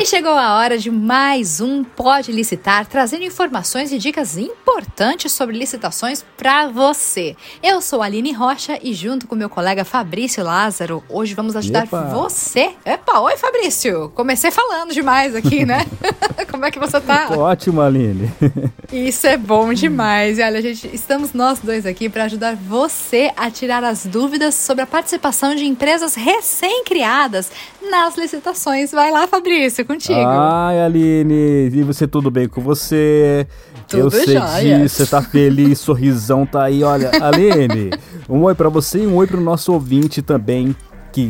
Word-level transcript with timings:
E 0.00 0.06
chegou 0.06 0.32
a 0.32 0.56
hora 0.56 0.78
de 0.78 0.90
mais 0.90 1.60
um 1.60 1.84
Pode 1.84 2.32
Licitar, 2.32 2.86
trazendo 2.86 3.22
informações 3.22 3.92
e 3.92 3.98
dicas 3.98 4.38
importantes 4.38 5.30
sobre 5.30 5.58
licitações 5.58 6.24
para 6.38 6.68
você. 6.68 7.36
Eu 7.62 7.82
sou 7.82 8.00
a 8.00 8.06
Aline 8.06 8.32
Rocha 8.32 8.78
e 8.82 8.94
junto 8.94 9.26
com 9.26 9.34
meu 9.34 9.50
colega 9.50 9.84
Fabrício 9.84 10.42
Lázaro, 10.42 11.04
hoje 11.06 11.34
vamos 11.34 11.54
ajudar 11.54 11.84
Epa. 11.84 12.04
você. 12.04 12.70
Epa, 12.82 13.20
oi 13.20 13.36
Fabrício! 13.36 14.10
Comecei 14.14 14.50
falando 14.50 14.94
demais 14.94 15.34
aqui, 15.34 15.66
né? 15.66 15.84
Como 16.50 16.64
é 16.64 16.70
que 16.70 16.78
você 16.78 16.98
tá? 16.98 17.26
Tô 17.26 17.40
ótimo, 17.40 17.82
Aline. 17.82 18.32
Isso 18.90 19.26
é 19.26 19.36
bom 19.36 19.74
demais. 19.74 20.38
E 20.38 20.42
olha, 20.42 20.62
gente, 20.62 20.88
estamos 20.94 21.34
nós 21.34 21.58
dois 21.58 21.84
aqui 21.84 22.08
para 22.08 22.24
ajudar 22.24 22.56
você 22.56 23.30
a 23.36 23.50
tirar 23.50 23.84
as 23.84 24.06
dúvidas 24.06 24.54
sobre 24.54 24.82
a 24.82 24.86
participação 24.86 25.54
de 25.54 25.66
empresas 25.66 26.14
recém-criadas 26.14 27.50
nas 27.90 28.16
licitações. 28.16 28.92
Vai 28.92 29.10
lá, 29.10 29.26
Fabrício, 29.26 29.39
contigo. 29.84 30.18
Ai, 30.18 30.80
Aline, 30.82 31.70
e 31.72 31.82
você 31.82 32.06
tudo 32.06 32.30
bem 32.30 32.48
com 32.48 32.60
você? 32.60 33.46
Tudo 33.88 34.00
Eu 34.00 34.10
sei 34.10 34.38
jóia. 34.38 34.78
disso, 34.80 34.96
você 34.96 35.06
tá 35.06 35.22
feliz, 35.22 35.78
sorrisão 35.80 36.46
tá 36.46 36.64
aí. 36.64 36.82
Olha, 36.82 37.10
Aline, 37.22 37.90
um 38.28 38.42
oi 38.42 38.54
para 38.54 38.68
você 38.68 39.02
e 39.02 39.06
um 39.06 39.16
oi 39.16 39.26
pro 39.26 39.40
nosso 39.40 39.72
ouvinte 39.72 40.22
também 40.22 40.74
que 41.12 41.22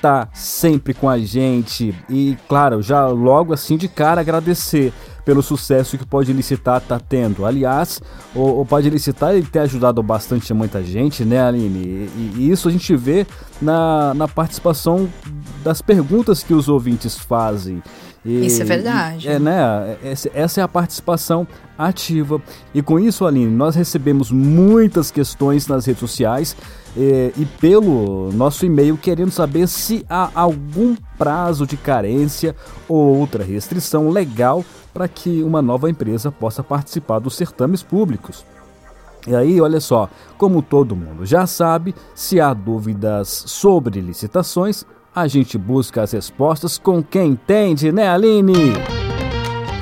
está 0.00 0.28
sempre 0.32 0.94
com 0.94 1.08
a 1.08 1.18
gente. 1.18 1.94
E, 2.08 2.36
claro, 2.48 2.80
já 2.82 3.06
logo 3.06 3.52
assim 3.52 3.76
de 3.76 3.86
cara 3.88 4.20
agradecer 4.20 4.92
pelo 5.30 5.42
sucesso 5.44 5.96
que 5.96 6.04
Pode 6.04 6.32
Licitar 6.32 6.80
tá 6.80 6.98
tendo. 6.98 7.46
Aliás, 7.46 8.02
o, 8.34 8.62
o 8.62 8.66
Pode 8.66 8.90
Licitar 8.90 9.32
ele 9.32 9.46
tem 9.46 9.62
ajudado 9.62 10.02
bastante 10.02 10.52
muita 10.52 10.82
gente, 10.82 11.24
né, 11.24 11.40
Aline? 11.40 11.78
E, 11.78 12.32
e, 12.36 12.50
isso 12.50 12.66
a 12.66 12.72
gente 12.72 12.96
vê 12.96 13.24
na, 13.62 14.12
na 14.12 14.26
participação 14.26 15.08
das 15.62 15.80
perguntas 15.80 16.42
que 16.42 16.52
os 16.52 16.68
ouvintes 16.68 17.16
fazem. 17.16 17.80
E, 18.24 18.46
isso 18.46 18.60
é 18.60 18.64
verdade. 18.64 19.28
E, 19.28 19.30
é, 19.30 19.38
né? 19.38 19.96
Essa 20.34 20.60
é 20.60 20.64
a 20.64 20.68
participação 20.68 21.46
ativa. 21.78 22.40
E 22.74 22.82
com 22.82 22.98
isso, 22.98 23.26
Aline, 23.26 23.50
nós 23.50 23.74
recebemos 23.74 24.30
muitas 24.30 25.10
questões 25.10 25.66
nas 25.66 25.86
redes 25.86 26.00
sociais 26.00 26.56
e, 26.96 27.32
e 27.36 27.46
pelo 27.58 28.30
nosso 28.32 28.66
e-mail 28.66 28.96
querendo 28.96 29.30
saber 29.30 29.66
se 29.66 30.04
há 30.08 30.30
algum 30.34 30.94
prazo 31.16 31.66
de 31.66 31.76
carência 31.76 32.54
ou 32.86 33.16
outra 33.18 33.42
restrição 33.42 34.10
legal 34.10 34.64
para 34.92 35.08
que 35.08 35.42
uma 35.42 35.62
nova 35.62 35.88
empresa 35.88 36.30
possa 36.30 36.62
participar 36.62 37.20
dos 37.20 37.36
certames 37.36 37.82
públicos. 37.82 38.44
E 39.26 39.34
aí, 39.34 39.60
olha 39.60 39.80
só, 39.80 40.08
como 40.38 40.62
todo 40.62 40.96
mundo 40.96 41.26
já 41.26 41.46
sabe, 41.46 41.94
se 42.14 42.40
há 42.40 42.54
dúvidas 42.54 43.28
sobre 43.46 44.00
licitações, 44.00 44.84
a 45.14 45.26
gente 45.26 45.58
busca 45.58 46.02
as 46.02 46.12
respostas 46.12 46.78
com 46.78 47.02
quem 47.02 47.30
entende, 47.32 47.90
né, 47.92 48.08
Aline? 48.08 48.72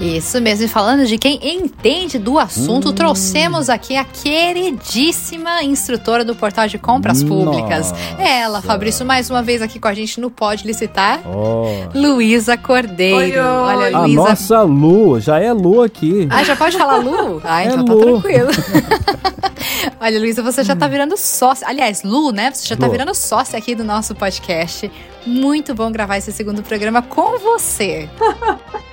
Isso 0.01 0.41
mesmo, 0.41 0.65
e 0.65 0.69
falando 0.69 1.05
de 1.07 1.19
quem 1.19 1.41
entende 1.43 2.21
do 2.21 2.39
assunto, 2.39 2.91
hum. 2.91 2.93
trouxemos 2.93 3.69
aqui 3.69 3.97
a 3.97 4.05
queridíssima 4.05 5.65
instrutora 5.65 6.25
do 6.25 6.37
portal 6.37 6.69
de 6.69 6.79
compras 6.79 7.21
públicas. 7.25 7.91
Nossa. 7.91 8.23
Ela, 8.23 8.63
Fabrício, 8.63 9.05
mais 9.05 9.29
uma 9.29 9.43
vez 9.43 9.61
aqui 9.61 9.81
com 9.81 9.89
a 9.89 9.95
gente 9.95 10.21
no 10.21 10.31
Pode 10.31 10.65
Licitar. 10.65 11.19
Oh. 11.27 11.65
Luísa 11.93 12.57
Cordeiro. 12.57 13.17
Oi, 13.17 13.33
oi. 13.33 13.39
Olha, 13.41 13.97
A 13.97 14.01
Luísa. 14.03 14.23
nossa 14.23 14.63
Lu, 14.63 15.19
já 15.19 15.41
é 15.41 15.53
Lu 15.53 15.83
aqui. 15.83 16.29
Ah, 16.31 16.45
já 16.45 16.55
pode 16.55 16.79
falar 16.79 16.99
Lu? 16.99 17.41
Ah, 17.43 17.65
então 17.65 17.81
É 17.81 17.85
tá 17.85 17.93
Lu. 17.93 18.21
tranquilo. 18.23 18.49
Olha, 20.01 20.19
Luísa, 20.19 20.43
você 20.43 20.65
já 20.65 20.77
tá 20.77 20.87
virando 20.87 21.17
sócia. 21.17 21.67
Aliás, 21.67 22.03
Lu, 22.03 22.33
né? 22.33 22.51
Você 22.51 22.67
já 22.67 22.77
tá 22.77 22.87
Lu. 22.87 22.93
virando 22.93 23.15
sócia 23.15 23.59
aqui 23.59 23.75
do 23.75 23.85
nosso 23.85 24.15
podcast. 24.15 24.91
Muito 25.27 25.75
bom 25.75 25.91
gravar 25.91 26.17
esse 26.19 26.33
segundo 26.33 26.63
programa 26.63 27.03
com 27.03 27.39
você. 27.39 28.09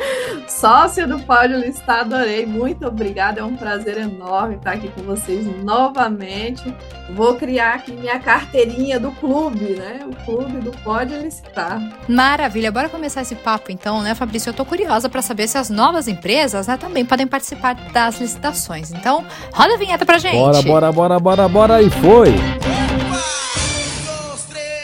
Sócia 0.47 1.07
do 1.07 1.19
Pódio 1.19 1.59
Listar, 1.59 2.01
adorei. 2.01 2.45
Muito 2.45 2.85
obrigada. 2.85 3.41
É 3.41 3.43
um 3.43 3.55
prazer 3.55 3.97
enorme 3.97 4.55
estar 4.55 4.73
aqui 4.73 4.89
com 4.89 5.01
vocês 5.01 5.45
novamente. 5.63 6.63
Vou 7.11 7.35
criar 7.35 7.75
aqui 7.75 7.91
minha 7.91 8.19
carteirinha 8.19 9.00
do 9.00 9.11
clube, 9.11 9.75
né? 9.75 10.01
O 10.05 10.25
clube 10.25 10.59
do 10.59 10.72
Pódio 10.84 11.22
Listar. 11.22 11.81
Maravilha, 12.07 12.72
bora 12.72 12.89
começar 12.89 13.22
esse 13.22 13.35
papo 13.35 13.72
então, 13.72 14.01
né, 14.01 14.16
Fabrício? 14.16 14.50
Eu 14.50 14.53
tô 14.53 14.66
curiosa 14.66 15.09
para 15.09 15.22
saber 15.22 15.47
se 15.47 15.57
as 15.57 15.69
novas 15.69 16.07
empresas, 16.07 16.67
né, 16.67 16.78
também 16.78 17.05
podem 17.05 17.28
participar 17.28 17.75
das 17.91 18.19
licitações. 18.19 18.91
Então, 18.91 19.25
roda 19.53 19.73
a 19.73 19.78
vinheta 19.78 20.05
pra 20.05 20.17
gente. 20.17 20.35
Bora, 20.35 20.61
bora, 20.61 20.91
bora, 20.91 21.19
bora, 21.19 21.47
bora 21.47 21.81
e 21.81 21.89
foi! 21.89 22.34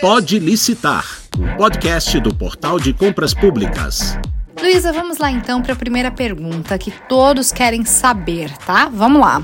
Pode 0.01 0.39
Licitar, 0.39 1.05
o 1.37 1.57
podcast 1.57 2.19
do 2.19 2.33
Portal 2.33 2.79
de 2.79 2.91
Compras 2.91 3.35
Públicas. 3.35 4.17
Luísa, 4.61 4.93
vamos 4.93 5.17
lá 5.17 5.31
então 5.31 5.59
para 5.59 5.73
a 5.73 5.75
primeira 5.75 6.11
pergunta 6.11 6.77
que 6.77 6.91
todos 7.09 7.51
querem 7.51 7.83
saber, 7.83 8.55
tá? 8.59 8.87
Vamos 8.89 9.19
lá. 9.19 9.43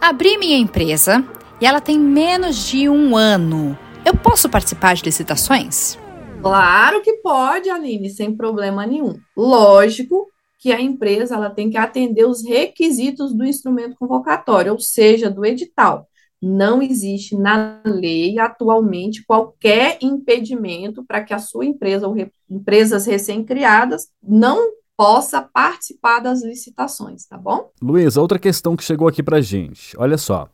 Abri 0.00 0.36
minha 0.36 0.58
empresa 0.58 1.24
e 1.60 1.66
ela 1.66 1.80
tem 1.80 1.96
menos 1.96 2.66
de 2.66 2.88
um 2.88 3.16
ano. 3.16 3.78
Eu 4.04 4.16
posso 4.16 4.48
participar 4.48 4.96
de 4.96 5.04
licitações? 5.04 5.96
Claro 6.42 7.00
que 7.00 7.12
pode, 7.18 7.70
Aline, 7.70 8.10
sem 8.10 8.36
problema 8.36 8.84
nenhum. 8.84 9.14
Lógico 9.36 10.26
que 10.58 10.72
a 10.72 10.80
empresa 10.80 11.36
ela 11.36 11.50
tem 11.50 11.70
que 11.70 11.76
atender 11.76 12.24
os 12.24 12.44
requisitos 12.44 13.32
do 13.32 13.44
instrumento 13.44 13.94
convocatório, 13.96 14.72
ou 14.72 14.80
seja, 14.80 15.30
do 15.30 15.46
edital. 15.46 16.08
Não 16.48 16.80
existe 16.80 17.36
na 17.36 17.80
lei 17.84 18.38
atualmente 18.38 19.24
qualquer 19.24 19.98
impedimento 20.00 21.04
para 21.04 21.24
que 21.24 21.34
a 21.34 21.38
sua 21.40 21.64
empresa 21.64 22.06
ou 22.06 22.14
re, 22.14 22.30
empresas 22.48 23.04
recém-criadas 23.04 24.08
não 24.22 24.70
possa 24.96 25.42
participar 25.42 26.20
das 26.20 26.44
licitações, 26.44 27.26
tá 27.26 27.36
bom? 27.36 27.70
Luísa, 27.82 28.20
outra 28.20 28.38
questão 28.38 28.76
que 28.76 28.84
chegou 28.84 29.08
aqui 29.08 29.24
pra 29.24 29.40
gente. 29.40 29.96
Olha 29.98 30.16
só. 30.16 30.48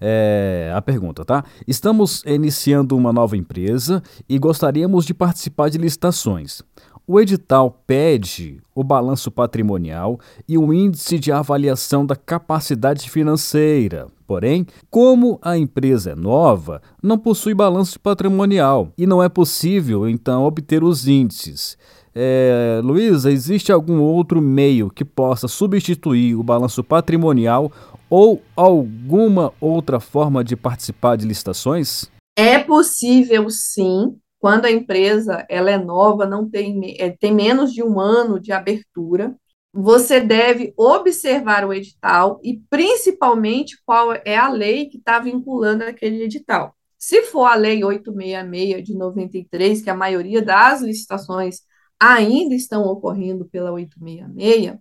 É, 0.00 0.72
a 0.76 0.80
pergunta, 0.80 1.24
tá? 1.24 1.44
Estamos 1.66 2.22
iniciando 2.24 2.96
uma 2.96 3.12
nova 3.12 3.36
empresa 3.36 4.02
e 4.28 4.38
gostaríamos 4.38 5.04
de 5.04 5.12
participar 5.12 5.70
de 5.70 5.78
licitações. 5.78 6.62
O 7.10 7.18
edital 7.18 7.82
pede 7.86 8.60
o 8.74 8.84
balanço 8.84 9.30
patrimonial 9.30 10.20
e 10.46 10.58
o 10.58 10.74
índice 10.74 11.18
de 11.18 11.32
avaliação 11.32 12.04
da 12.04 12.14
capacidade 12.14 13.08
financeira. 13.08 14.08
Porém, 14.26 14.66
como 14.90 15.38
a 15.40 15.56
empresa 15.56 16.10
é 16.10 16.14
nova, 16.14 16.82
não 17.02 17.16
possui 17.16 17.54
balanço 17.54 17.98
patrimonial 17.98 18.92
e 18.98 19.06
não 19.06 19.22
é 19.22 19.28
possível, 19.30 20.06
então, 20.06 20.44
obter 20.44 20.84
os 20.84 21.08
índices. 21.08 21.78
É, 22.14 22.78
Luísa, 22.84 23.32
existe 23.32 23.72
algum 23.72 24.02
outro 24.02 24.42
meio 24.42 24.90
que 24.90 25.02
possa 25.02 25.48
substituir 25.48 26.34
o 26.34 26.42
balanço 26.42 26.84
patrimonial 26.84 27.72
ou 28.10 28.42
alguma 28.54 29.50
outra 29.62 29.98
forma 29.98 30.44
de 30.44 30.56
participar 30.56 31.16
de 31.16 31.26
licitações? 31.26 32.04
É 32.36 32.58
possível, 32.58 33.48
sim, 33.48 34.14
quando 34.38 34.66
a 34.66 34.70
empresa 34.70 35.44
ela 35.48 35.70
é 35.70 35.78
nova, 35.78 36.26
não 36.26 36.48
tem, 36.48 36.96
é, 36.98 37.10
tem 37.10 37.32
menos 37.34 37.72
de 37.72 37.82
um 37.82 38.00
ano 38.00 38.40
de 38.40 38.52
abertura, 38.52 39.36
você 39.72 40.20
deve 40.20 40.72
observar 40.76 41.64
o 41.64 41.72
edital 41.72 42.40
e 42.42 42.60
principalmente 42.70 43.76
qual 43.84 44.12
é 44.12 44.36
a 44.36 44.48
lei 44.48 44.86
que 44.88 44.98
está 44.98 45.18
vinculando 45.18 45.84
aquele 45.84 46.22
edital. 46.24 46.74
Se 46.98 47.22
for 47.22 47.44
a 47.44 47.54
lei 47.54 47.84
866 47.84 48.84
de 48.84 48.94
93, 48.96 49.82
que 49.82 49.90
a 49.90 49.94
maioria 49.94 50.42
das 50.42 50.82
licitações 50.82 51.60
ainda 52.00 52.54
estão 52.54 52.84
ocorrendo 52.84 53.44
pela 53.46 53.72
866, 53.72 54.78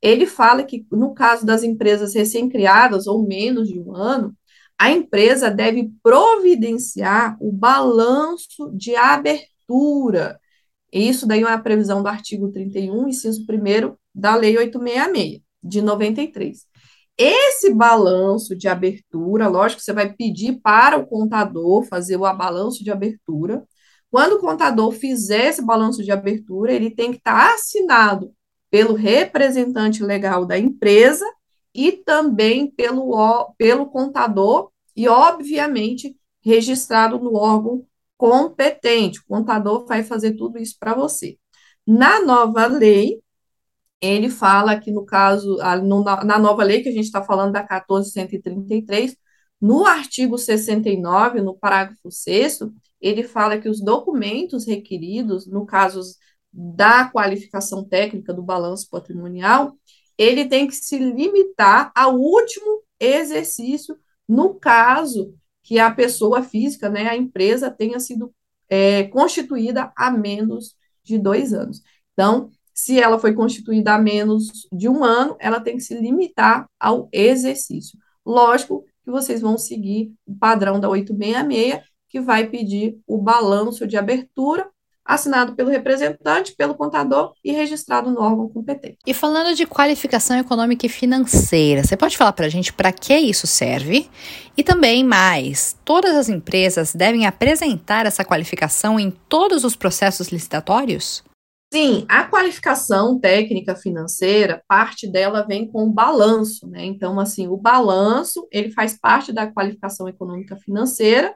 ele 0.00 0.26
fala 0.26 0.64
que 0.64 0.86
no 0.90 1.12
caso 1.14 1.44
das 1.44 1.62
empresas 1.62 2.14
recém-criadas 2.14 3.06
ou 3.06 3.26
menos 3.26 3.68
de 3.68 3.78
um 3.78 3.94
ano, 3.94 4.34
a 4.80 4.90
empresa 4.90 5.50
deve 5.50 5.92
providenciar 6.02 7.36
o 7.38 7.52
balanço 7.52 8.72
de 8.74 8.96
abertura. 8.96 10.40
Isso 10.90 11.26
daí 11.26 11.42
é 11.42 11.46
uma 11.46 11.62
previsão 11.62 12.02
do 12.02 12.08
artigo 12.08 12.50
31, 12.50 13.06
inciso 13.06 13.42
1 13.42 13.94
da 14.14 14.34
Lei 14.34 14.56
866, 14.56 15.42
de 15.62 15.82
93. 15.82 16.66
Esse 17.18 17.74
balanço 17.74 18.56
de 18.56 18.68
abertura, 18.68 19.48
lógico, 19.48 19.82
você 19.82 19.92
vai 19.92 20.14
pedir 20.14 20.58
para 20.62 20.96
o 20.96 21.06
contador 21.06 21.84
fazer 21.84 22.16
o 22.16 22.20
balanço 22.20 22.82
de 22.82 22.90
abertura. 22.90 23.62
Quando 24.10 24.36
o 24.36 24.40
contador 24.40 24.92
fizer 24.92 25.48
esse 25.48 25.60
balanço 25.60 26.02
de 26.02 26.10
abertura, 26.10 26.72
ele 26.72 26.90
tem 26.90 27.10
que 27.10 27.18
estar 27.18 27.52
assinado 27.52 28.32
pelo 28.70 28.94
representante 28.94 30.02
legal 30.02 30.46
da 30.46 30.58
empresa 30.58 31.26
e 31.74 31.92
também 31.92 32.70
pelo, 32.70 33.54
pelo 33.56 33.86
contador 33.86 34.70
e, 34.96 35.08
obviamente, 35.08 36.16
registrado 36.42 37.18
no 37.18 37.34
órgão 37.36 37.86
competente. 38.16 39.20
O 39.20 39.26
contador 39.26 39.86
vai 39.86 40.02
fazer 40.02 40.34
tudo 40.34 40.58
isso 40.58 40.76
para 40.78 40.94
você. 40.94 41.38
Na 41.86 42.20
nova 42.24 42.66
lei, 42.66 43.20
ele 44.00 44.30
fala 44.30 44.78
que, 44.78 44.90
no 44.90 45.04
caso, 45.04 45.56
na 45.56 46.38
nova 46.38 46.62
lei 46.64 46.82
que 46.82 46.88
a 46.88 46.92
gente 46.92 47.04
está 47.04 47.22
falando 47.22 47.52
da 47.52 47.60
1433, 47.60 49.16
no 49.60 49.84
artigo 49.84 50.38
69, 50.38 51.40
no 51.42 51.54
parágrafo 51.54 52.10
6, 52.10 52.60
ele 53.00 53.22
fala 53.24 53.58
que 53.58 53.68
os 53.68 53.80
documentos 53.82 54.66
requeridos, 54.66 55.46
no 55.46 55.66
caso, 55.66 56.00
da 56.52 57.08
qualificação 57.10 57.84
técnica 57.84 58.32
do 58.32 58.42
balanço 58.42 58.88
patrimonial, 58.90 59.76
ele 60.20 60.44
tem 60.44 60.66
que 60.66 60.76
se 60.76 60.98
limitar 60.98 61.90
ao 61.94 62.14
último 62.14 62.82
exercício, 63.00 63.96
no 64.28 64.52
caso 64.52 65.34
que 65.62 65.78
a 65.78 65.90
pessoa 65.90 66.42
física, 66.42 66.90
né, 66.90 67.08
a 67.08 67.16
empresa, 67.16 67.70
tenha 67.70 67.98
sido 67.98 68.30
é, 68.68 69.04
constituída 69.04 69.90
há 69.96 70.10
menos 70.10 70.76
de 71.02 71.16
dois 71.16 71.54
anos. 71.54 71.80
Então, 72.12 72.50
se 72.74 73.00
ela 73.00 73.18
foi 73.18 73.32
constituída 73.32 73.94
há 73.94 73.98
menos 73.98 74.68
de 74.70 74.90
um 74.90 75.02
ano, 75.02 75.36
ela 75.40 75.58
tem 75.58 75.78
que 75.78 75.82
se 75.82 75.94
limitar 75.98 76.68
ao 76.78 77.08
exercício. 77.10 77.98
Lógico 78.24 78.84
que 79.02 79.10
vocês 79.10 79.40
vão 79.40 79.56
seguir 79.56 80.12
o 80.26 80.34
padrão 80.34 80.78
da 80.78 80.90
866, 80.90 81.82
que 82.10 82.20
vai 82.20 82.46
pedir 82.46 83.00
o 83.06 83.16
balanço 83.16 83.86
de 83.86 83.96
abertura 83.96 84.70
assinado 85.10 85.54
pelo 85.56 85.68
representante, 85.68 86.54
pelo 86.56 86.74
contador 86.74 87.32
e 87.44 87.50
registrado 87.50 88.10
no 88.10 88.20
órgão 88.20 88.48
competente. 88.48 88.98
E 89.04 89.12
falando 89.12 89.54
de 89.56 89.66
qualificação 89.66 90.38
econômica 90.38 90.86
e 90.86 90.88
financeira, 90.88 91.82
você 91.82 91.96
pode 91.96 92.16
falar 92.16 92.32
para 92.32 92.46
a 92.46 92.48
gente 92.48 92.72
para 92.72 92.92
que 92.92 93.16
isso 93.16 93.46
serve? 93.46 94.08
E 94.56 94.62
também 94.62 95.02
mais, 95.02 95.76
todas 95.84 96.14
as 96.14 96.28
empresas 96.28 96.94
devem 96.94 97.26
apresentar 97.26 98.06
essa 98.06 98.24
qualificação 98.24 99.00
em 99.00 99.10
todos 99.10 99.64
os 99.64 99.74
processos 99.74 100.28
licitatórios? 100.28 101.24
Sim, 101.72 102.04
a 102.08 102.24
qualificação 102.24 103.18
técnica 103.18 103.76
financeira, 103.76 104.62
parte 104.68 105.06
dela 105.06 105.46
vem 105.46 105.66
com 105.70 105.84
o 105.84 105.92
balanço, 105.92 106.68
né? 106.68 106.84
Então, 106.84 107.18
assim, 107.18 107.46
o 107.48 107.56
balanço, 107.56 108.46
ele 108.50 108.72
faz 108.72 108.98
parte 108.98 109.32
da 109.32 109.46
qualificação 109.46 110.08
econômica 110.08 110.56
financeira, 110.56 111.32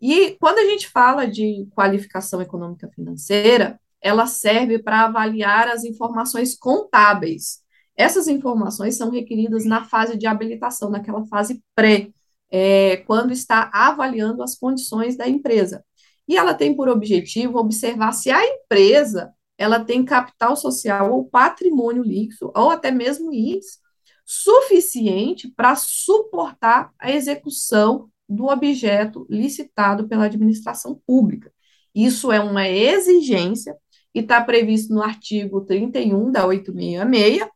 e 0.00 0.36
quando 0.40 0.58
a 0.58 0.64
gente 0.64 0.88
fala 0.88 1.26
de 1.26 1.66
qualificação 1.74 2.40
econômica 2.40 2.88
financeira, 2.94 3.80
ela 4.00 4.26
serve 4.26 4.78
para 4.78 5.04
avaliar 5.04 5.68
as 5.68 5.84
informações 5.84 6.56
contábeis. 6.56 7.62
Essas 7.96 8.28
informações 8.28 8.96
são 8.96 9.10
requeridas 9.10 9.64
na 9.64 9.84
fase 9.84 10.16
de 10.16 10.26
habilitação, 10.26 10.88
naquela 10.88 11.26
fase 11.26 11.60
pré, 11.74 12.10
é, 12.50 12.98
quando 12.98 13.32
está 13.32 13.70
avaliando 13.72 14.42
as 14.42 14.56
condições 14.56 15.16
da 15.16 15.28
empresa. 15.28 15.84
E 16.28 16.36
ela 16.36 16.54
tem 16.54 16.76
por 16.76 16.88
objetivo 16.88 17.58
observar 17.58 18.12
se 18.12 18.30
a 18.30 18.44
empresa 18.44 19.32
ela 19.56 19.80
tem 19.80 20.04
capital 20.04 20.54
social 20.54 21.12
ou 21.12 21.24
patrimônio 21.24 22.04
líquido, 22.04 22.52
ou 22.54 22.70
até 22.70 22.92
mesmo 22.92 23.32
IS, 23.32 23.80
suficiente 24.24 25.48
para 25.48 25.74
suportar 25.74 26.92
a 26.98 27.10
execução 27.10 28.08
do 28.28 28.46
objeto 28.46 29.26
licitado 29.30 30.06
pela 30.06 30.26
administração 30.26 31.00
pública. 31.06 31.52
Isso 31.94 32.30
é 32.30 32.40
uma 32.40 32.68
exigência 32.68 33.76
e 34.14 34.20
está 34.20 34.42
previsto 34.42 34.92
no 34.92 35.02
artigo 35.02 35.62
31 35.62 36.30
da 36.30 36.46
866. 36.46 37.48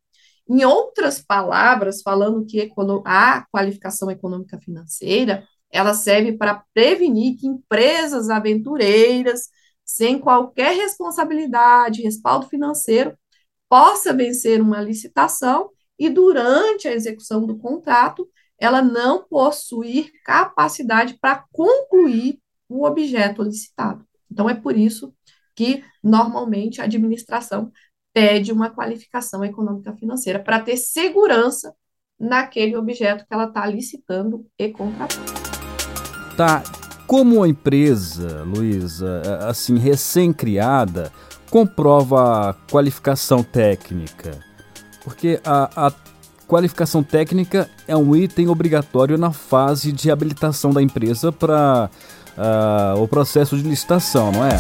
Em 0.48 0.64
outras 0.64 1.20
palavras, 1.20 2.02
falando 2.02 2.44
que 2.44 2.70
a 3.04 3.46
qualificação 3.50 4.10
econômica 4.10 4.58
financeira, 4.58 5.46
ela 5.70 5.94
serve 5.94 6.32
para 6.32 6.62
prevenir 6.74 7.38
que 7.38 7.46
empresas 7.46 8.28
aventureiras, 8.28 9.48
sem 9.84 10.18
qualquer 10.18 10.76
responsabilidade, 10.76 12.02
respaldo 12.02 12.48
financeiro, 12.48 13.16
possa 13.68 14.12
vencer 14.12 14.60
uma 14.60 14.82
licitação 14.82 15.70
e 15.98 16.10
durante 16.10 16.88
a 16.88 16.92
execução 16.92 17.46
do 17.46 17.56
contrato 17.56 18.28
ela 18.62 18.80
não 18.80 19.24
possuir 19.24 20.12
capacidade 20.24 21.18
para 21.20 21.44
concluir 21.50 22.38
o 22.68 22.86
objeto 22.86 23.42
licitado. 23.42 24.06
Então, 24.30 24.48
é 24.48 24.54
por 24.54 24.76
isso 24.76 25.12
que, 25.52 25.82
normalmente, 26.00 26.80
a 26.80 26.84
administração 26.84 27.72
pede 28.14 28.52
uma 28.52 28.70
qualificação 28.70 29.44
econômica 29.44 29.92
financeira 29.96 30.38
para 30.38 30.60
ter 30.60 30.76
segurança 30.76 31.74
naquele 32.20 32.76
objeto 32.76 33.26
que 33.26 33.34
ela 33.34 33.46
está 33.46 33.66
licitando 33.66 34.46
e 34.56 34.68
contratando. 34.68 35.32
Tá. 36.36 36.62
Como 37.04 37.42
a 37.42 37.48
empresa, 37.48 38.44
Luísa, 38.44 39.22
assim, 39.48 39.76
recém-criada, 39.76 41.12
comprova 41.50 42.50
a 42.50 42.54
qualificação 42.70 43.42
técnica? 43.42 44.38
Porque 45.02 45.40
a, 45.44 45.88
a 45.88 45.90
qualificação 46.52 47.02
técnica 47.02 47.70
é 47.88 47.96
um 47.96 48.14
item 48.14 48.48
obrigatório 48.48 49.16
na 49.16 49.32
fase 49.32 49.90
de 49.90 50.10
habilitação 50.10 50.70
da 50.70 50.82
empresa 50.82 51.32
para 51.32 51.88
uh, 51.88 52.36
ah, 52.36 52.94
o 52.98 53.08
processo 53.08 53.56
de 53.56 53.62
licitação, 53.62 54.30
não 54.30 54.44
é? 54.44 54.58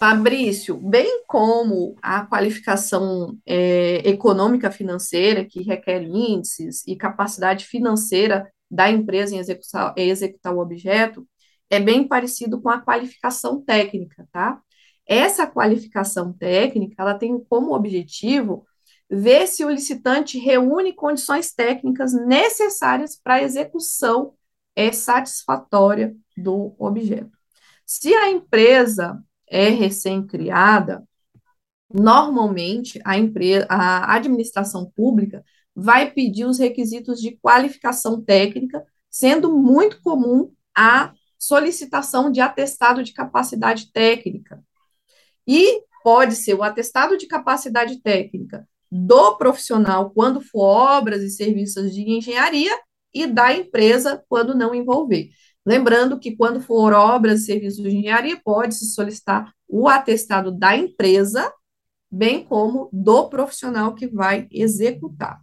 Fabrício, 0.00 0.78
bem 0.78 1.24
como 1.26 1.94
a 2.00 2.24
qualificação 2.24 3.36
é, 3.44 4.00
econômica 4.08 4.70
financeira, 4.70 5.44
que 5.44 5.62
requer 5.62 6.02
índices 6.02 6.82
e 6.86 6.96
capacidade 6.96 7.66
financeira 7.66 8.50
da 8.70 8.90
empresa 8.90 9.34
em 9.34 9.38
executar, 9.38 9.92
em 9.94 10.08
executar 10.08 10.54
o 10.54 10.60
objeto, 10.60 11.28
é 11.68 11.78
bem 11.78 12.08
parecido 12.08 12.62
com 12.62 12.70
a 12.70 12.80
qualificação 12.80 13.60
técnica, 13.60 14.26
tá? 14.32 14.58
Essa 15.06 15.46
qualificação 15.46 16.32
técnica, 16.32 16.94
ela 16.96 17.14
tem 17.14 17.38
como 17.46 17.74
objetivo 17.74 18.64
ver 19.10 19.46
se 19.46 19.64
o 19.64 19.70
licitante 19.70 20.38
reúne 20.38 20.92
condições 20.92 21.52
técnicas 21.52 22.12
necessárias 22.12 23.16
para 23.16 23.34
a 23.34 23.42
execução 23.42 24.34
é, 24.76 24.92
satisfatória 24.92 26.14
do 26.36 26.74
objeto. 26.78 27.36
Se 27.86 28.14
a 28.14 28.30
empresa 28.30 29.22
é 29.46 29.70
recém-criada, 29.70 31.02
normalmente 31.92 33.00
a, 33.04 33.16
empresa, 33.16 33.66
a 33.70 34.14
administração 34.14 34.92
pública 34.94 35.42
vai 35.74 36.10
pedir 36.10 36.44
os 36.44 36.58
requisitos 36.58 37.20
de 37.20 37.36
qualificação 37.38 38.22
técnica, 38.22 38.84
sendo 39.10 39.56
muito 39.56 40.02
comum 40.02 40.52
a 40.76 41.14
solicitação 41.38 42.30
de 42.30 42.40
atestado 42.40 43.02
de 43.02 43.12
capacidade 43.12 43.90
técnica. 43.90 44.62
E 45.46 45.82
pode 46.04 46.36
ser 46.36 46.54
o 46.54 46.62
atestado 46.62 47.16
de 47.16 47.26
capacidade 47.26 48.02
técnica 48.02 48.68
do 48.90 49.36
profissional 49.36 50.10
quando 50.10 50.40
for 50.40 50.64
obras 50.64 51.22
e 51.22 51.30
serviços 51.30 51.94
de 51.94 52.02
engenharia 52.02 52.76
e 53.12 53.26
da 53.26 53.52
empresa 53.52 54.22
quando 54.28 54.54
não 54.54 54.74
envolver. 54.74 55.30
Lembrando 55.64 56.18
que 56.18 56.34
quando 56.34 56.60
for 56.60 56.92
obras 56.92 57.42
e 57.42 57.44
serviços 57.44 57.82
de 57.82 57.94
engenharia, 57.94 58.40
pode-se 58.42 58.86
solicitar 58.92 59.52
o 59.68 59.88
atestado 59.88 60.50
da 60.50 60.76
empresa, 60.76 61.52
bem 62.10 62.42
como 62.42 62.88
do 62.92 63.28
profissional 63.28 63.94
que 63.94 64.06
vai 64.06 64.48
executar. 64.50 65.40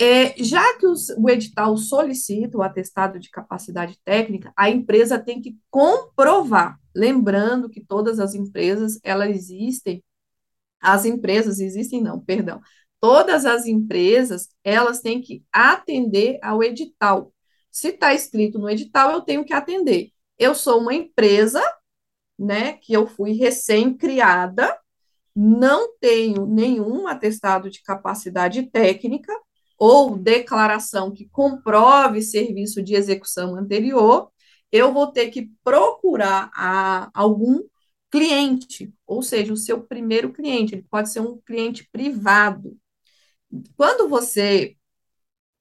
É, 0.00 0.34
já 0.42 0.78
que 0.78 0.86
os, 0.86 1.10
o 1.10 1.28
edital 1.28 1.76
solicita 1.76 2.56
o 2.56 2.62
atestado 2.62 3.20
de 3.20 3.30
capacidade 3.30 4.00
técnica, 4.02 4.52
a 4.56 4.70
empresa 4.70 5.18
tem 5.18 5.40
que 5.40 5.58
comprovar. 5.70 6.78
Lembrando 6.96 7.68
que 7.68 7.84
todas 7.84 8.18
as 8.18 8.34
empresas, 8.34 8.98
elas 9.04 9.28
existem 9.28 10.02
as 10.80 11.04
empresas 11.04 11.60
existem 11.60 12.02
não, 12.02 12.20
perdão. 12.20 12.60
Todas 13.00 13.46
as 13.46 13.66
empresas, 13.66 14.48
elas 14.62 15.00
têm 15.00 15.20
que 15.20 15.42
atender 15.52 16.38
ao 16.42 16.62
edital. 16.62 17.32
Se 17.70 17.88
está 17.88 18.12
escrito 18.14 18.58
no 18.58 18.68
edital, 18.68 19.12
eu 19.12 19.20
tenho 19.22 19.44
que 19.44 19.52
atender. 19.52 20.10
Eu 20.38 20.54
sou 20.54 20.80
uma 20.80 20.94
empresa, 20.94 21.62
né, 22.38 22.74
que 22.74 22.92
eu 22.92 23.06
fui 23.06 23.32
recém-criada, 23.32 24.78
não 25.34 25.96
tenho 25.98 26.46
nenhum 26.46 27.06
atestado 27.06 27.70
de 27.70 27.82
capacidade 27.82 28.62
técnica 28.70 29.32
ou 29.78 30.18
declaração 30.18 31.10
que 31.10 31.28
comprove 31.30 32.20
serviço 32.20 32.82
de 32.82 32.94
execução 32.94 33.56
anterior, 33.56 34.30
eu 34.70 34.92
vou 34.92 35.06
ter 35.10 35.30
que 35.30 35.50
procurar 35.64 36.50
a, 36.54 37.10
algum 37.14 37.60
cliente, 38.10 38.92
ou 39.06 39.22
seja, 39.22 39.52
o 39.52 39.56
seu 39.56 39.82
primeiro 39.82 40.32
cliente, 40.32 40.74
ele 40.74 40.86
pode 40.90 41.10
ser 41.10 41.20
um 41.20 41.38
cliente 41.40 41.88
privado. 41.90 42.76
Quando 43.76 44.08
você 44.08 44.76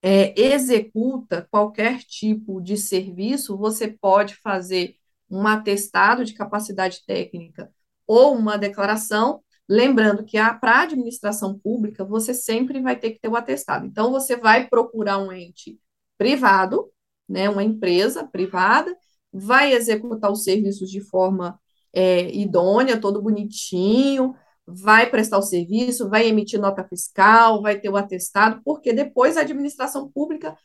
é, 0.02 0.40
executa 0.40 1.48
qualquer 1.52 2.00
tipo 2.04 2.62
de 2.62 2.78
serviço, 2.78 3.58
você 3.58 3.88
pode 3.88 4.36
fazer 4.38 4.96
um 5.30 5.46
atestado 5.48 6.26
de 6.26 6.34
capacidade 6.34 7.04
técnica 7.06 7.72
ou 8.08 8.36
uma 8.36 8.58
declaração, 8.58 9.44
lembrando 9.68 10.26
que 10.26 10.38
para 10.60 10.80
a 10.80 10.82
administração 10.82 11.60
pública, 11.60 12.04
você 12.04 12.34
sempre 12.34 12.82
vai 12.82 12.96
ter 12.96 13.12
que 13.12 13.20
ter 13.20 13.28
o 13.28 13.36
atestado. 13.36 13.86
Então, 13.86 14.12
você 14.12 14.36
vai 14.36 14.68
procurar 14.68 15.20
um 15.20 15.32
ente 15.32 15.80
privado, 16.18 16.92
né, 17.28 17.48
uma 17.50 17.64
empresa 17.64 18.26
privada, 18.26 18.98
vai 19.32 19.74
executar 19.74 20.32
os 20.32 20.44
serviços 20.44 20.90
de 20.90 21.02
forma 21.02 21.60
é, 21.94 22.32
idônea, 22.36 23.00
todo 23.00 23.22
bonitinho, 23.22 24.34
vai 24.66 25.10
prestar 25.10 25.38
o 25.40 25.42
serviço, 25.44 26.10
vai 26.10 26.28
emitir 26.28 26.60
nota 26.60 26.84
fiscal, 26.84 27.62
vai 27.62 27.80
ter 27.80 27.90
o 27.90 27.98
atestado, 27.98 28.62
porque 28.64 28.94
depois 28.94 29.38
a 29.38 29.42
administração 29.42 30.10
pública 30.10 30.56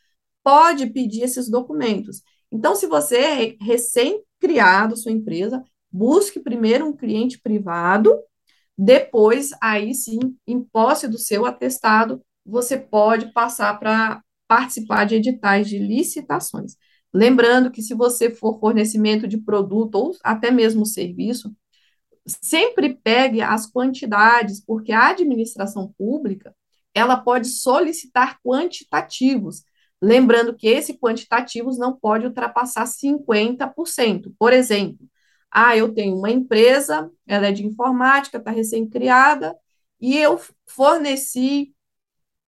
pode 0.43 0.87
pedir 0.87 1.23
esses 1.23 1.49
documentos. 1.49 2.21
Então, 2.51 2.75
se 2.75 2.87
você 2.87 3.17
é 3.17 3.55
recém-criado 3.59 4.95
sua 4.95 5.11
empresa, 5.11 5.63
busque 5.91 6.39
primeiro 6.39 6.85
um 6.85 6.95
cliente 6.95 7.39
privado, 7.41 8.15
depois, 8.77 9.51
aí 9.61 9.93
sim, 9.95 10.19
em 10.45 10.61
posse 10.61 11.07
do 11.07 11.17
seu 11.17 11.45
atestado, 11.45 12.21
você 12.45 12.77
pode 12.77 13.31
passar 13.33 13.79
para 13.79 14.21
participar 14.47 15.05
de 15.05 15.15
editais 15.15 15.67
de 15.67 15.79
licitações. 15.79 16.75
Lembrando 17.15 17.71
que 17.71 17.81
se 17.81 17.93
você 17.93 18.29
for 18.29 18.59
fornecimento 18.59 19.25
de 19.25 19.37
produto 19.37 19.95
ou 19.95 20.15
até 20.21 20.51
mesmo 20.51 20.85
serviço, 20.85 21.55
sempre 22.27 22.93
pegue 22.93 23.41
as 23.41 23.65
quantidades, 23.65 24.59
porque 24.59 24.91
a 24.91 25.11
administração 25.11 25.93
pública, 25.97 26.53
ela 26.93 27.15
pode 27.15 27.47
solicitar 27.47 28.37
quantitativos, 28.43 29.63
lembrando 30.01 30.57
que 30.57 30.67
esse 30.67 30.95
quantitativos 30.95 31.77
não 31.77 31.95
pode 31.95 32.25
ultrapassar 32.25 32.85
50%. 32.85 34.35
Por 34.37 34.51
exemplo, 34.51 35.07
ah, 35.49 35.77
eu 35.77 35.93
tenho 35.93 36.17
uma 36.17 36.29
empresa, 36.29 37.09
ela 37.25 37.47
é 37.47 37.53
de 37.53 37.65
informática, 37.65 38.39
está 38.39 38.51
recém-criada, 38.51 39.55
e 40.01 40.17
eu 40.17 40.37
forneci 40.67 41.73